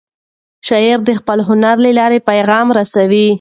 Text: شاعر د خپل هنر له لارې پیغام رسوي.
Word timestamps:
شاعر 0.67 0.99
د 1.05 1.09
خپل 1.19 1.39
هنر 1.49 1.75
له 1.85 1.91
لارې 1.99 2.19
پیغام 2.29 2.67
رسوي. 2.79 3.27